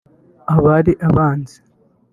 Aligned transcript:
Abari 0.55 0.93
abanzi 1.07 1.57